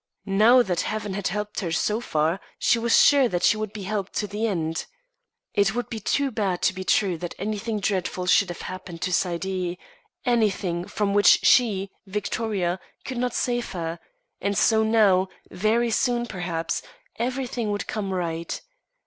Now 0.25 0.63
that 0.63 0.81
Heaven 0.81 1.13
had 1.13 1.27
helped 1.27 1.59
her 1.59 1.71
so 1.71 1.99
far, 2.01 2.39
she 2.57 2.79
was 2.79 2.99
sure 2.99 3.29
she 3.39 3.55
would 3.55 3.71
be 3.71 3.83
helped 3.83 4.13
to 4.15 4.25
the 4.25 4.47
end. 4.47 4.87
It 5.53 5.75
would 5.75 5.91
be 5.91 5.99
too 5.99 6.31
bad 6.31 6.63
to 6.63 6.73
be 6.73 6.83
true 6.83 7.19
that 7.19 7.35
anything 7.37 7.79
dreadful 7.79 8.25
should 8.25 8.49
have 8.49 8.61
happened 8.63 9.03
to 9.03 9.13
Saidee 9.13 9.77
anything 10.25 10.87
from 10.87 11.13
which 11.13 11.41
she, 11.45 11.91
Victoria, 12.07 12.79
could 13.05 13.19
not 13.19 13.35
save 13.35 13.73
her; 13.73 13.99
and 14.41 14.57
so 14.57 14.83
now, 14.83 15.27
very 15.51 15.91
soon 15.91 16.25
perhaps, 16.25 16.81
everything 17.19 17.69
would 17.69 17.85
come 17.85 18.11
right. 18.11 18.59